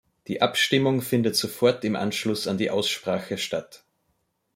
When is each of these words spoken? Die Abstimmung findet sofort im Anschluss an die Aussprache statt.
Die 0.27 0.41
Abstimmung 0.41 1.01
findet 1.03 1.35
sofort 1.35 1.85
im 1.85 1.95
Anschluss 1.95 2.47
an 2.47 2.57
die 2.57 2.71
Aussprache 2.71 3.37
statt. 3.37 3.83